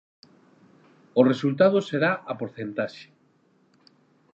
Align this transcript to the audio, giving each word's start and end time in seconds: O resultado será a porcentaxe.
O 1.19 1.21
resultado 1.31 1.77
será 1.89 2.11
a 2.31 2.33
porcentaxe. 2.41 3.05